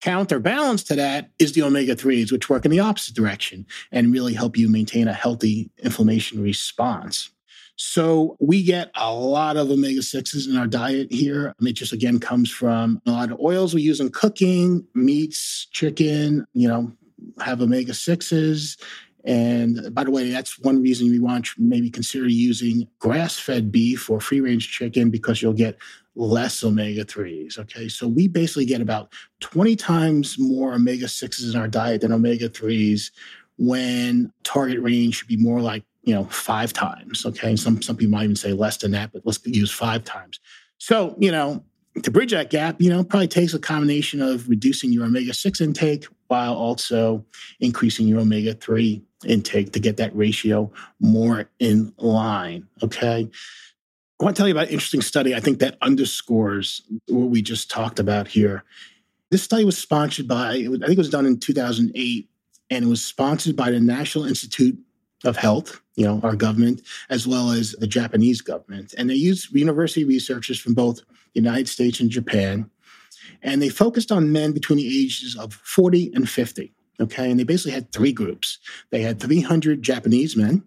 Counterbalance 0.00 0.82
to 0.84 0.94
that 0.96 1.30
is 1.38 1.52
the 1.52 1.62
omega 1.62 1.96
3s, 1.96 2.30
which 2.30 2.48
work 2.48 2.64
in 2.64 2.70
the 2.70 2.80
opposite 2.80 3.14
direction 3.14 3.66
and 3.90 4.12
really 4.12 4.34
help 4.34 4.56
you 4.56 4.68
maintain 4.68 5.08
a 5.08 5.14
healthy 5.14 5.70
inflammation 5.82 6.42
response. 6.42 7.30
So 7.76 8.36
we 8.40 8.62
get 8.62 8.90
a 8.94 9.12
lot 9.12 9.56
of 9.56 9.70
omega 9.70 10.00
6s 10.00 10.48
in 10.48 10.56
our 10.56 10.66
diet 10.66 11.12
here. 11.12 11.54
It 11.60 11.72
just 11.72 11.92
again 11.92 12.20
comes 12.20 12.50
from 12.50 13.00
a 13.06 13.10
lot 13.10 13.32
of 13.32 13.40
oils 13.40 13.74
we 13.74 13.82
use 13.82 14.00
in 14.00 14.10
cooking, 14.10 14.86
meats, 14.94 15.66
chicken, 15.72 16.46
you 16.52 16.68
know, 16.68 16.92
have 17.40 17.60
omega 17.60 17.92
6s. 17.92 18.80
And 19.24 19.94
by 19.94 20.04
the 20.04 20.10
way, 20.10 20.30
that's 20.30 20.58
one 20.58 20.82
reason 20.82 21.08
we 21.08 21.18
want 21.18 21.46
to 21.46 21.52
maybe 21.58 21.90
consider 21.90 22.28
using 22.28 22.86
grass 22.98 23.38
fed 23.38 23.72
beef 23.72 24.10
or 24.10 24.20
free 24.20 24.40
range 24.40 24.70
chicken 24.70 25.10
because 25.10 25.40
you'll 25.40 25.54
get 25.54 25.78
less 26.14 26.62
omega 26.62 27.04
3s. 27.04 27.58
Okay. 27.58 27.88
So 27.88 28.06
we 28.06 28.28
basically 28.28 28.66
get 28.66 28.82
about 28.82 29.12
20 29.40 29.74
times 29.76 30.36
more 30.38 30.74
omega 30.74 31.06
6s 31.06 31.52
in 31.52 31.58
our 31.58 31.68
diet 31.68 32.02
than 32.02 32.12
omega 32.12 32.48
3s 32.48 33.10
when 33.56 34.32
target 34.42 34.80
range 34.80 35.16
should 35.16 35.28
be 35.28 35.36
more 35.36 35.60
like 35.60 35.84
you 36.04 36.14
know, 36.14 36.24
five 36.24 36.72
times. 36.72 37.24
Okay. 37.26 37.56
Some 37.56 37.82
some 37.82 37.96
people 37.96 38.12
might 38.12 38.24
even 38.24 38.36
say 38.36 38.52
less 38.52 38.76
than 38.76 38.92
that, 38.92 39.12
but 39.12 39.22
let's 39.24 39.44
use 39.46 39.70
five 39.70 40.04
times. 40.04 40.38
So, 40.78 41.16
you 41.18 41.30
know, 41.30 41.64
to 42.02 42.10
bridge 42.10 42.32
that 42.32 42.50
gap, 42.50 42.80
you 42.80 42.90
know, 42.90 43.04
probably 43.04 43.28
takes 43.28 43.54
a 43.54 43.58
combination 43.58 44.20
of 44.20 44.48
reducing 44.48 44.92
your 44.92 45.04
omega 45.04 45.32
6 45.32 45.60
intake 45.60 46.06
while 46.26 46.54
also 46.54 47.24
increasing 47.60 48.06
your 48.08 48.20
omega 48.20 48.54
3 48.54 49.02
intake 49.24 49.72
to 49.72 49.80
get 49.80 49.96
that 49.96 50.14
ratio 50.16 50.70
more 51.00 51.48
in 51.60 51.92
line. 51.98 52.66
Okay. 52.82 53.28
I 54.20 54.24
want 54.24 54.36
to 54.36 54.40
tell 54.40 54.48
you 54.48 54.54
about 54.54 54.68
an 54.68 54.72
interesting 54.72 55.02
study 55.02 55.34
I 55.34 55.40
think 55.40 55.58
that 55.60 55.76
underscores 55.82 56.82
what 57.08 57.30
we 57.30 57.42
just 57.42 57.70
talked 57.70 57.98
about 57.98 58.28
here. 58.28 58.64
This 59.30 59.42
study 59.42 59.64
was 59.64 59.78
sponsored 59.78 60.28
by, 60.28 60.50
I 60.50 60.62
think 60.62 60.82
it 60.90 60.98
was 60.98 61.10
done 61.10 61.26
in 61.26 61.38
2008, 61.40 62.28
and 62.70 62.84
it 62.84 62.88
was 62.88 63.04
sponsored 63.04 63.56
by 63.56 63.70
the 63.70 63.80
National 63.80 64.24
Institute 64.24 64.78
of 65.24 65.36
Health, 65.36 65.80
you 65.96 66.04
know, 66.04 66.20
our 66.22 66.36
government, 66.36 66.82
as 67.10 67.26
well 67.26 67.50
as 67.50 67.72
the 67.72 67.86
Japanese 67.86 68.40
government. 68.40 68.94
And 68.96 69.08
they 69.08 69.14
used 69.14 69.52
university 69.52 70.04
researchers 70.04 70.58
from 70.58 70.74
both 70.74 70.98
the 70.98 71.40
United 71.40 71.68
States 71.68 72.00
and 72.00 72.10
Japan. 72.10 72.70
And 73.42 73.60
they 73.60 73.68
focused 73.68 74.12
on 74.12 74.32
men 74.32 74.52
between 74.52 74.78
the 74.78 75.04
ages 75.04 75.36
of 75.38 75.54
40 75.54 76.12
and 76.14 76.28
50. 76.28 76.72
Okay. 77.00 77.30
And 77.30 77.40
they 77.40 77.44
basically 77.44 77.72
had 77.72 77.92
three 77.92 78.12
groups. 78.12 78.58
They 78.90 79.02
had 79.02 79.20
300 79.20 79.82
Japanese 79.82 80.36
men. 80.36 80.62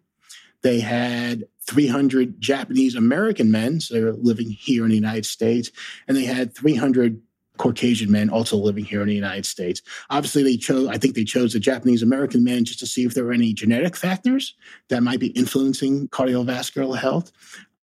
They 0.61 0.79
had 0.79 1.45
300 1.67 2.39
Japanese 2.41 2.95
American 2.95 3.51
men, 3.51 3.79
so 3.79 3.93
they 3.93 4.03
were 4.03 4.13
living 4.13 4.49
here 4.49 4.83
in 4.83 4.89
the 4.89 4.95
United 4.95 5.25
States, 5.25 5.71
and 6.07 6.15
they 6.17 6.23
had 6.23 6.55
300 6.55 7.21
Caucasian 7.57 8.11
men 8.11 8.29
also 8.29 8.57
living 8.57 8.85
here 8.85 9.01
in 9.01 9.07
the 9.07 9.15
United 9.15 9.45
States. 9.45 9.81
Obviously, 10.09 10.43
they 10.43 10.57
chose, 10.57 10.87
I 10.87 10.97
think 10.97 11.15
they 11.15 11.23
chose 11.23 11.53
the 11.53 11.59
Japanese 11.59 12.03
American 12.03 12.43
men 12.43 12.65
just 12.65 12.79
to 12.79 12.87
see 12.87 13.05
if 13.05 13.13
there 13.13 13.23
were 13.23 13.33
any 13.33 13.53
genetic 13.53 13.95
factors 13.95 14.55
that 14.89 15.03
might 15.03 15.19
be 15.19 15.27
influencing 15.27 16.07
cardiovascular 16.09 16.97
health. 16.97 17.31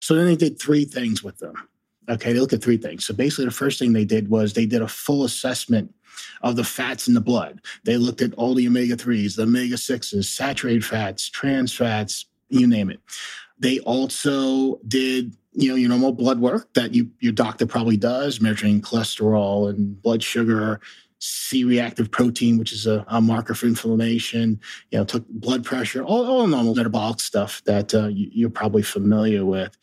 So 0.00 0.14
then 0.14 0.26
they 0.26 0.36
did 0.36 0.58
three 0.58 0.84
things 0.84 1.22
with 1.22 1.38
them. 1.38 1.54
Okay, 2.08 2.32
they 2.32 2.40
looked 2.40 2.52
at 2.52 2.62
three 2.62 2.76
things. 2.76 3.06
So 3.06 3.14
basically, 3.14 3.44
the 3.44 3.52
first 3.52 3.78
thing 3.78 3.92
they 3.92 4.04
did 4.04 4.28
was 4.28 4.52
they 4.52 4.66
did 4.66 4.82
a 4.82 4.88
full 4.88 5.24
assessment 5.24 5.94
of 6.42 6.56
the 6.56 6.64
fats 6.64 7.08
in 7.08 7.14
the 7.14 7.20
blood. 7.20 7.60
They 7.84 7.96
looked 7.96 8.22
at 8.22 8.34
all 8.34 8.54
the 8.54 8.66
omega 8.66 8.96
3s, 8.96 9.36
the 9.36 9.44
omega 9.44 9.76
6s, 9.76 10.24
saturated 10.24 10.84
fats, 10.84 11.30
trans 11.30 11.72
fats, 11.72 12.26
you 12.48 12.66
name 12.66 12.90
it. 12.90 13.00
They 13.58 13.78
also 13.80 14.80
did 14.88 15.36
you 15.54 15.68
know 15.68 15.74
your 15.74 15.90
normal 15.90 16.12
blood 16.12 16.40
work 16.40 16.72
that 16.74 16.94
you 16.94 17.10
your 17.20 17.32
doctor 17.32 17.66
probably 17.66 17.96
does, 17.96 18.40
measuring 18.40 18.80
cholesterol 18.80 19.68
and 19.68 20.00
blood 20.00 20.22
sugar, 20.22 20.80
C-reactive 21.18 22.10
protein, 22.10 22.58
which 22.58 22.72
is 22.72 22.86
a, 22.86 23.04
a, 23.08 23.20
marker 23.20 23.54
for 23.54 23.66
inflammation. 23.66 24.60
You 24.90 24.98
know, 24.98 25.04
took 25.04 25.28
blood 25.28 25.64
pressure, 25.64 26.02
all, 26.02 26.24
all 26.24 26.46
normal 26.46 26.74
metabolic 26.74 27.20
stuff 27.20 27.62
that 27.64 27.94
uh, 27.94 28.08
you, 28.08 28.46
are 28.46 28.50
probably 28.50 28.82
familiar 28.82 29.44
with. 29.44 29.76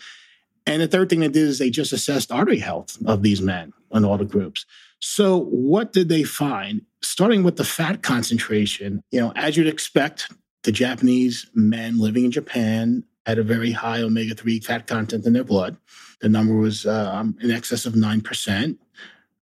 And 0.65 0.81
the 0.81 0.87
third 0.87 1.09
thing 1.09 1.21
they 1.21 1.27
did 1.27 1.37
is 1.43 1.57
they 1.57 1.69
just 1.69 1.93
assessed 1.93 2.31
artery 2.31 2.59
health 2.59 2.97
of 3.05 3.23
these 3.23 3.41
men 3.41 3.73
on 3.91 4.05
all 4.05 4.17
the 4.17 4.25
groups. 4.25 4.65
So 4.99 5.45
what 5.45 5.93
did 5.93 6.09
they 6.09 6.23
find? 6.23 6.81
Starting 7.01 7.43
with 7.43 7.55
the 7.55 7.63
fat 7.63 8.03
concentration, 8.03 9.01
you 9.09 9.21
know, 9.21 9.31
as 9.35 9.55
you'd 9.55 9.67
expect, 9.67 10.29
the 10.63 10.71
Japanese 10.73 11.49
men 11.55 11.99
living 11.99 12.25
in 12.25 12.31
Japan 12.31 13.03
had 13.29 13.37
a 13.37 13.43
very 13.43 13.71
high 13.71 14.01
omega 14.01 14.35
3 14.35 14.59
fat 14.59 14.87
content 14.87 15.25
in 15.25 15.33
their 15.33 15.43
blood. 15.43 15.77
The 16.21 16.29
number 16.29 16.55
was 16.55 16.85
um, 16.85 17.37
in 17.41 17.51
excess 17.51 17.85
of 17.85 17.93
9%. 17.93 18.77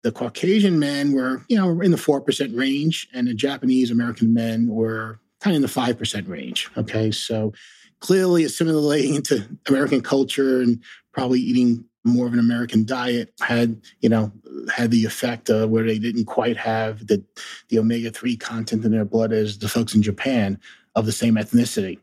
The 0.03 0.11
Caucasian 0.11 0.79
men 0.79 1.13
were, 1.13 1.43
you 1.49 1.57
know, 1.57 1.81
in 1.81 1.91
the 1.91 1.97
4% 1.97 2.57
range, 2.57 3.07
and 3.13 3.27
the 3.27 3.33
Japanese 3.33 3.91
American 3.91 4.33
men 4.33 4.67
were 4.67 5.19
kind 5.39 5.55
of 5.55 5.57
in 5.57 5.61
the 5.61 5.95
5% 5.95 6.27
range. 6.27 6.69
Okay. 6.77 7.11
So 7.11 7.53
clearly 7.99 8.43
assimilating 8.43 9.15
into 9.15 9.47
American 9.67 10.01
culture 10.01 10.61
and 10.61 10.81
probably 11.13 11.39
eating 11.39 11.85
more 12.05 12.27
of 12.27 12.33
an 12.33 12.39
American 12.39 12.85
diet 12.85 13.33
had, 13.41 13.81
you 13.99 14.09
know, 14.09 14.31
had 14.73 14.89
the 14.91 15.05
effect 15.05 15.49
uh, 15.49 15.67
where 15.67 15.83
they 15.83 15.99
didn't 15.99 16.25
quite 16.25 16.55
have 16.55 17.07
the, 17.07 17.23
the 17.69 17.79
omega 17.79 18.09
3 18.09 18.37
content 18.37 18.85
in 18.85 18.91
their 18.91 19.05
blood 19.05 19.33
as 19.33 19.57
the 19.57 19.67
folks 19.67 19.93
in 19.93 20.01
Japan 20.01 20.57
of 20.95 21.05
the 21.05 21.11
same 21.11 21.35
ethnicity. 21.35 21.99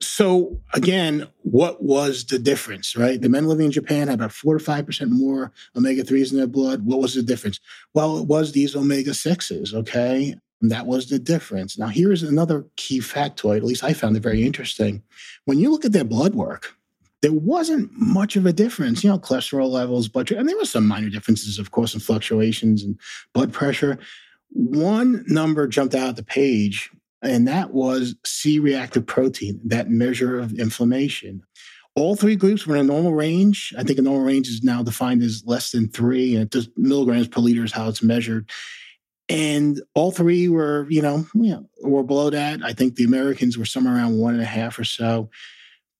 So 0.00 0.60
again, 0.74 1.26
what 1.42 1.82
was 1.82 2.24
the 2.24 2.38
difference, 2.38 2.94
right? 2.94 3.20
The 3.20 3.28
men 3.28 3.46
living 3.46 3.66
in 3.66 3.72
Japan 3.72 4.08
had 4.08 4.14
about 4.14 4.32
four 4.32 4.56
to 4.56 4.64
five 4.64 4.86
percent 4.86 5.10
more 5.10 5.52
omega 5.76 6.04
threes 6.04 6.30
in 6.30 6.38
their 6.38 6.46
blood. 6.46 6.84
What 6.84 7.00
was 7.00 7.14
the 7.14 7.22
difference? 7.22 7.58
Well, 7.94 8.18
it 8.18 8.26
was 8.26 8.52
these 8.52 8.76
omega 8.76 9.12
sixes. 9.12 9.74
Okay, 9.74 10.36
and 10.60 10.70
that 10.70 10.86
was 10.86 11.08
the 11.08 11.18
difference. 11.18 11.78
Now, 11.78 11.88
here's 11.88 12.22
another 12.22 12.64
key 12.76 13.00
factoid. 13.00 13.58
At 13.58 13.64
least 13.64 13.84
I 13.84 13.92
found 13.92 14.16
it 14.16 14.20
very 14.20 14.44
interesting. 14.44 15.02
When 15.46 15.58
you 15.58 15.70
look 15.70 15.84
at 15.84 15.92
their 15.92 16.04
blood 16.04 16.34
work, 16.34 16.74
there 17.22 17.32
wasn't 17.32 17.90
much 17.92 18.36
of 18.36 18.46
a 18.46 18.52
difference. 18.52 19.02
You 19.02 19.10
know, 19.10 19.18
cholesterol 19.18 19.68
levels, 19.68 20.06
blood, 20.06 20.30
and 20.30 20.48
there 20.48 20.56
were 20.56 20.64
some 20.64 20.86
minor 20.86 21.10
differences, 21.10 21.58
of 21.58 21.72
course, 21.72 21.94
in 21.94 22.00
fluctuations 22.00 22.84
and 22.84 22.98
blood 23.32 23.52
pressure. 23.52 23.98
One 24.50 25.24
number 25.26 25.66
jumped 25.66 25.94
out 25.94 26.10
of 26.10 26.16
the 26.16 26.22
page 26.22 26.90
and 27.22 27.48
that 27.48 27.72
was 27.72 28.14
C 28.24 28.58
reactive 28.58 29.06
protein, 29.06 29.60
that 29.64 29.90
measure 29.90 30.38
of 30.38 30.52
inflammation. 30.52 31.42
All 31.94 32.14
three 32.14 32.36
groups 32.36 32.66
were 32.66 32.76
in 32.76 32.82
a 32.82 32.84
normal 32.84 33.12
range. 33.12 33.74
I 33.76 33.82
think 33.82 33.98
a 33.98 34.02
normal 34.02 34.24
range 34.24 34.46
is 34.46 34.62
now 34.62 34.82
defined 34.84 35.22
as 35.22 35.42
less 35.44 35.72
than 35.72 35.88
three, 35.88 36.36
and 36.36 36.50
just 36.50 36.70
milligrams 36.76 37.28
per 37.28 37.40
liter 37.40 37.64
is 37.64 37.72
how 37.72 37.88
it's 37.88 38.02
measured. 38.02 38.48
And 39.28 39.82
all 39.94 40.12
three 40.12 40.48
were, 40.48 40.86
you 40.88 41.02
know, 41.02 41.26
you 41.34 41.50
know, 41.50 41.68
were 41.82 42.04
below 42.04 42.30
that. 42.30 42.62
I 42.62 42.72
think 42.72 42.94
the 42.94 43.04
Americans 43.04 43.58
were 43.58 43.66
somewhere 43.66 43.94
around 43.94 44.18
one 44.18 44.34
and 44.34 44.42
a 44.42 44.46
half 44.46 44.78
or 44.78 44.84
so. 44.84 45.28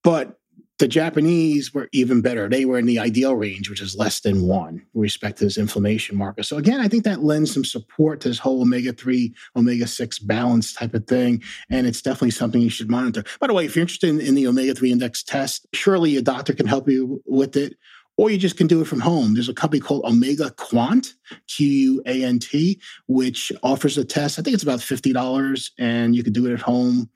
But 0.04 0.37
the 0.78 0.88
Japanese 0.88 1.74
were 1.74 1.88
even 1.92 2.20
better. 2.20 2.48
They 2.48 2.64
were 2.64 2.78
in 2.78 2.86
the 2.86 3.00
ideal 3.00 3.34
range, 3.34 3.68
which 3.68 3.82
is 3.82 3.96
less 3.96 4.20
than 4.20 4.46
one 4.46 4.86
with 4.94 5.02
respect 5.02 5.38
to 5.38 5.44
this 5.44 5.58
inflammation 5.58 6.16
marker. 6.16 6.44
So 6.44 6.56
again, 6.56 6.80
I 6.80 6.86
think 6.86 7.04
that 7.04 7.24
lends 7.24 7.52
some 7.52 7.64
support 7.64 8.20
to 8.20 8.28
this 8.28 8.38
whole 8.38 8.62
omega-3, 8.62 9.32
omega-6 9.56 10.26
balance 10.26 10.72
type 10.72 10.94
of 10.94 11.06
thing. 11.06 11.42
And 11.68 11.86
it's 11.86 12.00
definitely 12.00 12.30
something 12.30 12.60
you 12.60 12.70
should 12.70 12.90
monitor. 12.90 13.24
By 13.40 13.48
the 13.48 13.54
way, 13.54 13.64
if 13.64 13.74
you're 13.74 13.82
interested 13.82 14.10
in, 14.10 14.20
in 14.20 14.34
the 14.36 14.46
omega-3 14.46 14.90
index 14.90 15.24
test, 15.24 15.66
surely 15.74 16.16
a 16.16 16.22
doctor 16.22 16.52
can 16.52 16.66
help 16.66 16.88
you 16.88 17.22
with 17.26 17.56
it. 17.56 17.76
Or 18.16 18.30
you 18.30 18.38
just 18.38 18.56
can 18.56 18.66
do 18.66 18.80
it 18.80 18.86
from 18.86 18.98
home. 18.98 19.34
There's 19.34 19.48
a 19.48 19.54
company 19.54 19.78
called 19.78 20.04
Omega 20.04 20.50
Quant, 20.50 21.14
Q 21.46 21.66
U 21.66 22.02
A 22.04 22.24
N 22.24 22.40
T, 22.40 22.80
which 23.06 23.52
offers 23.62 23.96
a 23.96 24.04
test. 24.04 24.40
I 24.40 24.42
think 24.42 24.54
it's 24.54 24.64
about 24.64 24.80
$50 24.80 25.70
and 25.78 26.16
you 26.16 26.24
can 26.24 26.32
do 26.32 26.46
it 26.46 26.52
at 26.52 26.60
home 26.60 27.08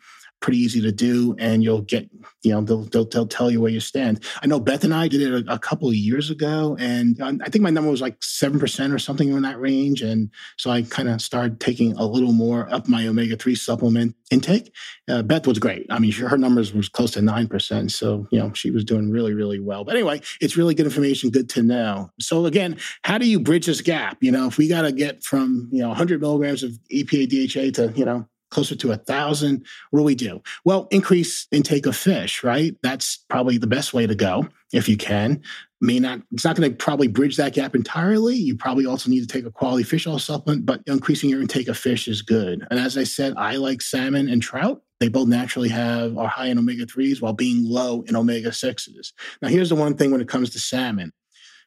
pretty 0.43 0.59
easy 0.59 0.81
to 0.83 0.93
do 0.93 1.35
and 1.39 1.63
you'll 1.63 1.81
get 1.81 2.11
you 2.43 2.53
know 2.53 2.61
they'll, 2.61 2.83
they'll, 2.85 3.05
they'll 3.07 3.27
tell 3.27 3.51
you 3.51 3.61
where 3.61 3.71
you 3.71 3.81
stand. 3.81 4.23
I 4.43 4.47
know 4.47 4.61
beth 4.61 4.85
and 4.85 4.93
i 4.93 5.09
did 5.09 5.23
it 5.23 5.47
a, 5.49 5.55
a 5.55 5.59
couple 5.59 5.89
of 5.89 5.95
years 5.95 6.31
ago 6.31 6.77
and 6.79 7.17
i 7.23 7.49
think 7.49 7.63
my 7.63 7.71
number 7.71 7.91
was 7.91 8.01
like 8.01 8.19
7% 8.21 8.93
or 8.93 8.99
something 8.99 9.31
in 9.31 9.43
that 9.43 9.61
range 9.61 10.03
and 10.03 10.31
so 10.59 10.71
i 10.71 10.83
kind 10.83 11.09
of 11.09 11.23
started 11.23 11.61
taking 11.61 11.97
a 11.97 12.05
little 12.05 12.33
more 12.33 12.73
up 12.75 12.89
my 12.89 13.07
omega-3 13.07 13.57
supplement 13.57 14.17
intake. 14.31 14.75
Uh, 15.09 15.23
beth 15.23 15.47
was 15.47 15.59
great. 15.59 15.87
I 15.91 15.99
mean 15.99 16.13
her 16.13 16.39
numbers 16.39 16.73
was 16.73 16.89
close 16.89 17.13
to 17.13 17.21
9% 17.21 17.91
so 17.91 18.27
you 18.31 18.39
know 18.39 18.53
she 18.53 18.71
was 18.71 18.85
doing 18.85 19.11
really 19.11 19.35
really 19.35 19.61
well. 19.61 19.85
But 19.85 19.95
anyway 19.95 20.21
it's 20.41 20.57
really 20.57 20.75
good 20.75 20.87
information 20.87 21.31
good 21.31 21.49
to 21.51 21.63
know. 21.63 22.11
So 22.21 22.47
again 22.47 22.79
how 23.05 23.19
do 23.19 23.29
you 23.29 23.39
bridge 23.39 23.67
this 23.67 23.81
gap? 23.81 24.19
You 24.21 24.33
know 24.33 24.49
if 24.49 24.59
we 24.59 24.69
got 24.69 24.83
to 24.83 24.93
get 24.93 25.23
from 25.23 25.69
you 25.71 25.83
know 25.83 25.89
100 25.89 26.21
milligrams 26.21 26.63
of 26.63 26.73
epa 26.93 27.29
dha 27.29 27.73
to 27.73 27.93
you 27.97 28.05
know 28.05 28.27
closer 28.53 28.77
to 28.77 28.93
a 28.93 28.97
thousand. 28.97 29.67
What 29.91 30.01
do 30.01 30.05
we 30.05 30.15
do? 30.15 30.43
Well, 30.65 30.87
increase 30.91 31.49
intake 31.51 31.87
of 31.87 31.97
fish, 31.97 32.45
right? 32.45 32.77
That's 32.83 33.17
probably 33.29 33.59
the 33.59 33.67
best 33.67 33.93
way 33.93 34.07
to 34.07 34.15
go 34.15 34.47
if 34.73 34.89
you 34.89 34.97
can. 34.97 35.43
May 35.81 35.99
not, 35.99 36.21
it's 36.31 36.45
not 36.45 36.55
going 36.55 36.71
to 36.71 36.77
probably 36.77 37.09
bridge 37.09 37.37
that 37.39 37.55
gap 37.55 37.75
entirely. 37.75 38.37
You 38.37 38.57
probably 38.57 38.87
also 38.87 39.11
need 39.11 39.21
to 39.21 39.27
take 39.27 39.47
a 39.47 39.51
quality 39.51 39.83
fish 39.83 40.07
oil 40.07 40.19
supplement, 40.19 40.65
but 40.65 40.81
increasing 40.87 41.29
your 41.29 41.41
intake 41.41 41.67
of 41.67 41.77
fish 41.77 42.07
is 42.07 42.23
good. 42.23 42.65
And 42.71 42.79
as 42.79 42.97
I 42.97 43.05
said, 43.05 43.35
I 43.37 43.57
like 43.57 43.83
salmon 43.83 44.29
and 44.29 44.41
trout. 44.41 44.83
They 45.01 45.09
both 45.09 45.27
naturally 45.27 45.69
have 45.71 46.17
are 46.17 46.29
high 46.29 46.47
in 46.47 46.59
omega 46.59 46.87
3s 46.87 47.21
while 47.21 47.33
being 47.33 47.65
low 47.65 48.03
in 48.03 48.15
omega 48.15 48.51
6s. 48.51 49.13
Now, 49.41 49.49
here's 49.49 49.71
the 49.71 49.75
one 49.75 49.97
thing 49.97 50.13
when 50.13 50.21
it 50.21 50.29
comes 50.29 50.51
to 50.51 50.61
salmon 50.61 51.13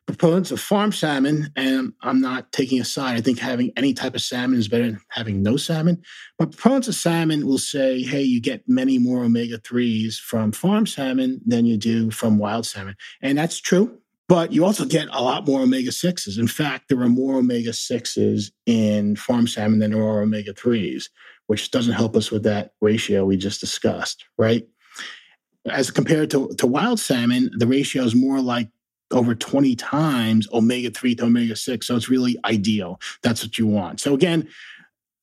proponents 0.07 0.51
of 0.51 0.59
farm 0.59 0.91
salmon, 0.91 1.51
and 1.55 1.93
I'm 2.01 2.21
not 2.21 2.51
taking 2.51 2.79
a 2.79 2.85
side. 2.85 3.17
I 3.17 3.21
think 3.21 3.39
having 3.39 3.71
any 3.75 3.93
type 3.93 4.13
of 4.13 4.21
salmon 4.21 4.59
is 4.59 4.67
better 4.67 4.85
than 4.85 5.01
having 5.09 5.41
no 5.41 5.57
salmon. 5.57 6.01
But 6.37 6.51
proponents 6.51 6.87
of 6.87 6.95
salmon 6.95 7.45
will 7.45 7.57
say, 7.57 8.03
hey, 8.03 8.21
you 8.21 8.39
get 8.39 8.63
many 8.67 8.99
more 8.99 9.23
omega 9.23 9.57
3s 9.57 10.19
from 10.19 10.51
farm 10.51 10.85
salmon 10.85 11.41
than 11.45 11.65
you 11.65 11.77
do 11.77 12.11
from 12.11 12.37
wild 12.37 12.65
salmon. 12.65 12.95
And 13.21 13.37
that's 13.37 13.59
true. 13.59 13.99
But 14.27 14.51
you 14.51 14.65
also 14.65 14.85
get 14.85 15.07
a 15.11 15.21
lot 15.21 15.45
more 15.47 15.61
omega 15.61 15.91
6s. 15.91 16.39
In 16.39 16.47
fact, 16.47 16.89
there 16.89 17.01
are 17.01 17.09
more 17.09 17.37
omega 17.37 17.71
6s 17.71 18.51
in 18.65 19.15
farm 19.15 19.47
salmon 19.47 19.79
than 19.79 19.91
there 19.91 20.01
are 20.01 20.21
omega 20.21 20.53
3s, 20.53 21.05
which 21.47 21.71
doesn't 21.71 21.93
help 21.93 22.15
us 22.15 22.31
with 22.31 22.43
that 22.43 22.71
ratio 22.81 23.25
we 23.25 23.37
just 23.37 23.59
discussed, 23.59 24.25
right? 24.37 24.67
As 25.67 25.89
compared 25.89 26.29
to, 26.31 26.53
to 26.57 26.67
wild 26.67 26.99
salmon, 26.99 27.49
the 27.57 27.67
ratio 27.67 28.03
is 28.03 28.15
more 28.15 28.39
like 28.39 28.69
over 29.15 29.33
20 29.33 29.75
times 29.75 30.47
omega 30.53 30.91
3 30.91 31.15
to 31.15 31.25
omega 31.25 31.55
6. 31.55 31.87
So 31.87 31.95
it's 31.95 32.09
really 32.09 32.37
ideal. 32.45 32.99
That's 33.23 33.43
what 33.43 33.57
you 33.57 33.65
want. 33.67 33.99
So 33.99 34.13
again, 34.13 34.47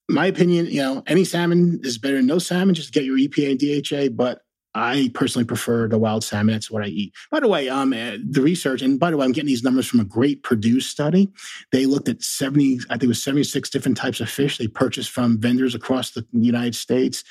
my 0.09 0.25
opinion, 0.25 0.65
you 0.65 0.81
know, 0.81 1.03
any 1.07 1.23
salmon 1.23 1.79
is 1.83 1.97
better 1.97 2.17
than 2.17 2.27
no 2.27 2.39
salmon. 2.39 2.75
Just 2.75 2.93
get 2.93 3.05
your 3.05 3.17
EPA 3.17 3.51
and 3.51 4.09
DHA, 4.09 4.15
but 4.15 4.41
I 4.75 5.11
personally 5.13 5.45
prefer 5.45 5.87
the 5.87 5.99
wild 5.99 6.23
salmon. 6.23 6.53
That's 6.53 6.71
what 6.71 6.83
I 6.83 6.87
eat. 6.87 7.13
By 7.31 7.39
the 7.39 7.47
way, 7.47 7.69
um, 7.69 7.93
uh, 7.93 8.17
the 8.27 8.41
research, 8.41 8.81
and 8.81 8.99
by 8.99 9.11
the 9.11 9.17
way, 9.17 9.25
I'm 9.25 9.31
getting 9.31 9.47
these 9.47 9.63
numbers 9.63 9.87
from 9.87 9.99
a 9.99 10.05
great 10.05 10.41
Purdue 10.43 10.79
study. 10.79 11.31
They 11.71 11.85
looked 11.85 12.09
at 12.09 12.23
70, 12.23 12.79
I 12.89 12.93
think 12.93 13.03
it 13.03 13.07
was 13.07 13.23
76 13.23 13.69
different 13.69 13.97
types 13.97 14.19
of 14.19 14.29
fish 14.29 14.57
they 14.57 14.67
purchased 14.67 15.11
from 15.11 15.39
vendors 15.39 15.75
across 15.75 16.11
the 16.11 16.25
United 16.31 16.75
States. 16.75 17.23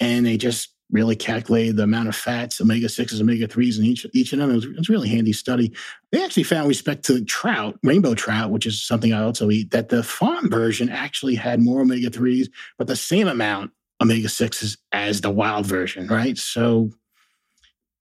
And 0.00 0.24
they 0.24 0.36
just 0.36 0.75
really 0.90 1.16
calculated 1.16 1.76
the 1.76 1.82
amount 1.82 2.08
of 2.08 2.14
fats, 2.14 2.60
omega 2.60 2.88
sixes, 2.88 3.20
omega 3.20 3.48
threes 3.48 3.78
in 3.78 3.84
each 3.84 4.06
each 4.14 4.32
of 4.32 4.38
them. 4.38 4.50
It 4.50 4.54
was, 4.54 4.64
it 4.64 4.76
was, 4.78 4.88
a 4.88 4.92
really 4.92 5.08
handy 5.08 5.32
study. 5.32 5.72
They 6.12 6.24
actually 6.24 6.44
found, 6.44 6.68
respect 6.68 7.04
to 7.06 7.24
trout, 7.24 7.78
rainbow 7.82 8.14
trout, 8.14 8.50
which 8.50 8.66
is 8.66 8.82
something 8.82 9.12
I 9.12 9.22
also 9.22 9.50
eat, 9.50 9.70
that 9.72 9.88
the 9.88 10.02
farm 10.02 10.48
version 10.48 10.88
actually 10.88 11.34
had 11.34 11.60
more 11.60 11.80
omega 11.80 12.10
threes, 12.10 12.48
but 12.78 12.86
the 12.86 12.96
same 12.96 13.28
amount 13.28 13.72
omega 14.00 14.28
sixes 14.28 14.78
as 14.92 15.20
the 15.20 15.30
wild 15.30 15.66
version, 15.66 16.06
right? 16.06 16.38
So, 16.38 16.90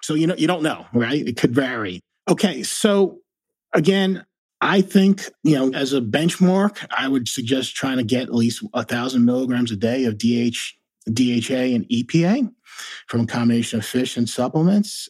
so 0.03 0.13
you 0.13 0.27
know, 0.27 0.35
you 0.35 0.47
don't 0.47 0.63
know, 0.63 0.85
right? 0.93 1.27
It 1.27 1.37
could 1.37 1.53
vary. 1.53 2.01
Okay, 2.29 2.63
so 2.63 3.19
again. 3.73 4.25
I 4.61 4.81
think, 4.81 5.29
you 5.43 5.55
know, 5.55 5.77
as 5.77 5.91
a 5.91 5.99
benchmark, 5.99 6.87
I 6.89 7.09
would 7.09 7.27
suggest 7.27 7.75
trying 7.75 7.97
to 7.97 8.03
get 8.03 8.23
at 8.23 8.33
least 8.33 8.65
a 8.73 8.83
thousand 8.83 9.25
milligrams 9.25 9.69
a 9.69 9.75
day 9.75 10.05
of 10.05 10.17
DH, 10.17 10.57
DHA 11.13 11.75
and 11.75 11.87
EPA 11.89 12.49
from 13.07 13.21
a 13.21 13.27
combination 13.27 13.79
of 13.79 13.85
fish 13.85 14.17
and 14.17 14.29
supplements. 14.29 15.09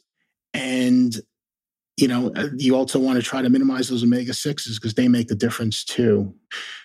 And 0.53 1.15
you 1.97 2.07
know, 2.09 2.31
uh, 2.35 2.49
you 2.57 2.75
also 2.75 2.99
want 2.99 3.17
to 3.17 3.23
try 3.23 3.41
to 3.41 3.49
minimize 3.49 3.87
those 3.87 4.03
omega 4.03 4.33
6s 4.33 4.75
because 4.75 4.95
they 4.95 5.07
make 5.07 5.27
the 5.27 5.35
difference 5.35 5.83
too. 5.83 6.33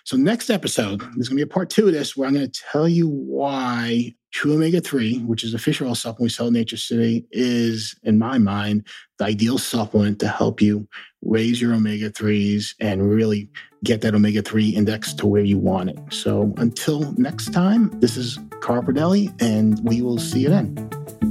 So, 0.05 0.15
next 0.15 0.49
episode, 0.49 1.01
there's 1.01 1.27
going 1.27 1.37
to 1.37 1.45
be 1.45 1.49
a 1.49 1.53
part 1.53 1.69
two 1.69 1.87
of 1.87 1.93
this 1.93 2.15
where 2.15 2.27
I'm 2.27 2.33
going 2.33 2.49
to 2.49 2.61
tell 2.71 2.87
you 2.87 3.09
why 3.09 4.15
True 4.31 4.53
Omega 4.53 4.79
3, 4.79 5.19
which 5.19 5.43
is 5.43 5.53
a 5.53 5.59
fish 5.59 5.81
oil 5.81 5.95
supplement 5.95 6.21
we 6.21 6.29
sell 6.29 6.47
in 6.47 6.53
Nature 6.53 6.77
City, 6.77 7.25
is, 7.31 7.95
in 8.03 8.17
my 8.17 8.37
mind, 8.37 8.87
the 9.19 9.25
ideal 9.25 9.57
supplement 9.57 10.19
to 10.19 10.29
help 10.29 10.61
you 10.61 10.87
raise 11.21 11.61
your 11.61 11.73
omega 11.73 12.09
3s 12.09 12.73
and 12.79 13.09
really 13.09 13.49
get 13.83 14.01
that 14.01 14.15
omega 14.15 14.41
3 14.41 14.69
index 14.69 15.13
to 15.13 15.27
where 15.27 15.43
you 15.43 15.57
want 15.57 15.89
it. 15.89 15.99
So, 16.09 16.53
until 16.57 17.11
next 17.13 17.51
time, 17.51 17.89
this 17.99 18.15
is 18.15 18.39
Carl 18.61 18.85
and 19.41 19.83
we 19.83 20.01
will 20.01 20.19
see 20.19 20.39
you 20.41 20.49
then. 20.49 21.30